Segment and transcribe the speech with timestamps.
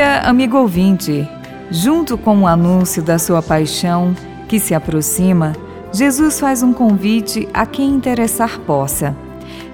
[0.00, 1.28] amigo ouvinte,
[1.70, 4.14] junto com o anúncio da sua paixão
[4.48, 5.52] que se aproxima,
[5.92, 9.14] Jesus faz um convite a quem interessar possa.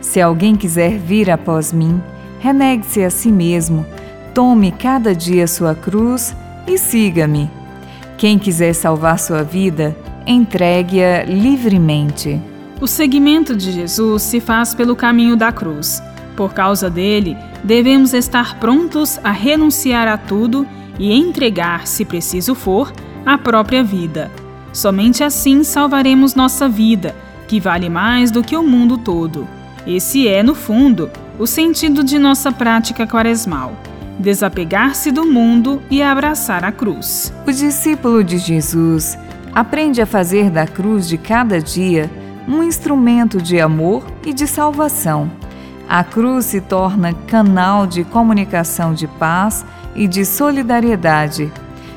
[0.01, 2.03] Se alguém quiser vir após mim,
[2.41, 3.87] renegue-se a si mesmo,
[4.35, 6.35] tome cada dia sua cruz
[6.67, 7.51] e siga-me.
[8.17, 12.41] Quem quiser salvar sua vida, entregue-a livremente.
[12.81, 16.03] O seguimento de Jesus se faz pelo caminho da cruz.
[16.39, 20.65] Por causa dele, devemos estar prontos a renunciar a tudo
[20.97, 22.93] e entregar, se preciso for,
[23.27, 24.31] a própria vida.
[24.73, 27.13] Somente assim salvaremos nossa vida,
[27.49, 29.49] que vale mais do que o mundo todo.
[29.85, 33.73] Esse é, no fundo, o sentido de nossa prática quaresmal
[34.21, 37.33] desapegar-se do mundo e abraçar a cruz.
[37.47, 39.17] O discípulo de Jesus
[39.55, 42.11] aprende a fazer da cruz de cada dia
[42.49, 45.31] um instrumento de amor e de salvação.
[45.89, 51.51] A cruz se torna canal de comunicação de paz e de solidariedade.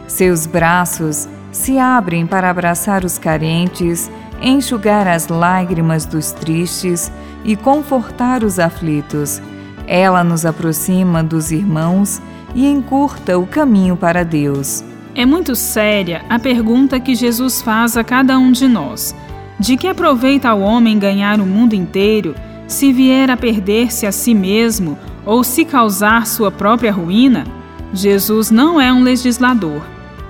[0.08, 4.10] Seus braços se abrem para abraçar os carentes,
[4.42, 7.12] enxugar as lágrimas dos tristes
[7.44, 9.42] e confortar os aflitos.
[9.86, 12.22] Ela nos aproxima dos irmãos
[12.56, 14.86] e encurta o caminho para Deus.
[15.14, 19.14] É muito séria a pergunta que Jesus faz a cada um de nós:
[19.60, 22.34] de que aproveita o homem ganhar o mundo inteiro
[22.72, 27.46] se vier a perder-se a si mesmo ou se causar sua própria ruína?
[27.94, 29.82] Jesus não é um legislador.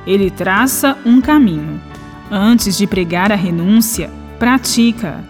[0.06, 1.80] Ele traça um caminho.
[2.30, 5.24] Antes de pregar a renúncia, pratica.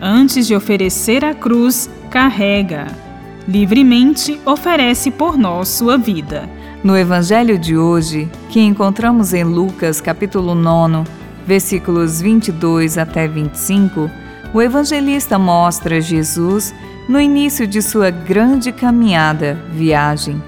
[0.00, 3.08] Antes de oferecer a cruz, carrega
[3.48, 6.48] livremente oferece por nós sua vida.
[6.84, 11.10] No evangelho de hoje, que encontramos em Lucas, capítulo 9,
[11.46, 14.10] versículos 22 até 25,
[14.52, 16.74] o evangelista mostra Jesus
[17.08, 20.42] no início de sua grande caminhada, viagem,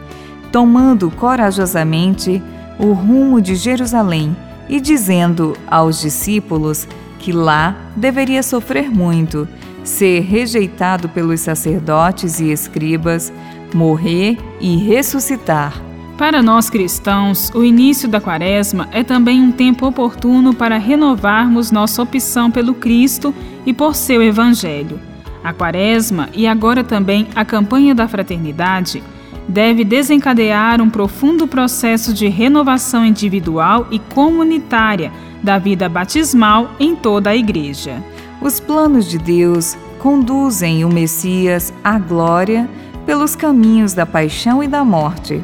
[0.52, 2.42] tomando corajosamente
[2.78, 4.36] o rumo de Jerusalém
[4.68, 6.86] e dizendo aos discípulos
[7.18, 9.46] que lá deveria sofrer muito
[9.84, 13.32] ser rejeitado pelos sacerdotes e escribas,
[13.74, 15.89] morrer e ressuscitar.
[16.20, 22.02] Para nós cristãos, o início da Quaresma é também um tempo oportuno para renovarmos nossa
[22.02, 25.00] opção pelo Cristo e por seu Evangelho.
[25.42, 29.02] A Quaresma e agora também a campanha da fraternidade
[29.48, 35.10] deve desencadear um profundo processo de renovação individual e comunitária
[35.42, 38.04] da vida batismal em toda a Igreja.
[38.42, 42.68] Os planos de Deus conduzem o Messias à glória
[43.06, 45.42] pelos caminhos da paixão e da morte.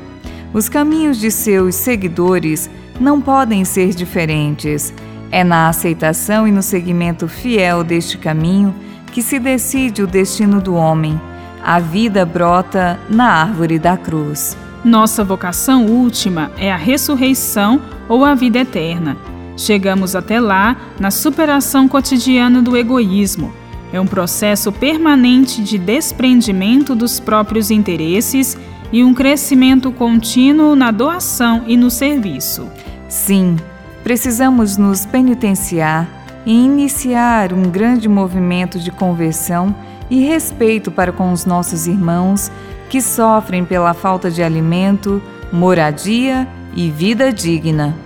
[0.56, 4.90] Os caminhos de seus seguidores não podem ser diferentes.
[5.30, 8.74] É na aceitação e no seguimento fiel deste caminho
[9.12, 11.20] que se decide o destino do homem.
[11.62, 14.56] A vida brota na árvore da cruz.
[14.82, 17.78] Nossa vocação última é a ressurreição
[18.08, 19.14] ou a vida eterna.
[19.58, 23.52] Chegamos até lá na superação cotidiana do egoísmo.
[23.92, 28.56] É um processo permanente de desprendimento dos próprios interesses
[28.92, 32.69] e um crescimento contínuo na doação e no serviço.
[33.08, 33.56] Sim,
[34.02, 36.08] precisamos nos penitenciar
[36.44, 39.74] e iniciar um grande movimento de conversão
[40.08, 42.50] e respeito para com os nossos irmãos
[42.88, 45.20] que sofrem pela falta de alimento,
[45.53, 48.05] moradia e vida digna.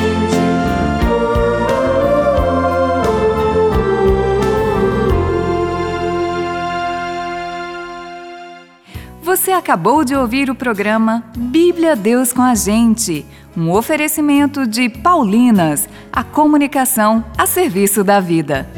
[9.31, 13.25] Você acabou de ouvir o programa Bíblia Deus com a gente
[13.55, 18.69] um oferecimento de Paulinas, a comunicação a serviço da vida.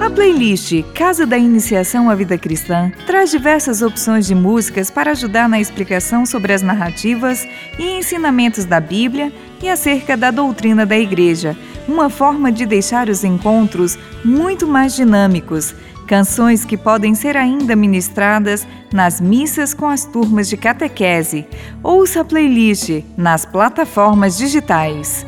[0.00, 5.46] A playlist Casa da Iniciação à Vida Cristã traz diversas opções de músicas para ajudar
[5.46, 7.46] na explicação sobre as narrativas
[7.78, 9.30] e ensinamentos da Bíblia
[9.62, 11.54] e acerca da doutrina da Igreja,
[11.86, 15.74] uma forma de deixar os encontros muito mais dinâmicos
[16.06, 21.46] Canções que podem ser ainda ministradas nas missas com as turmas de catequese.
[21.82, 25.26] Ouça a playlist nas plataformas digitais.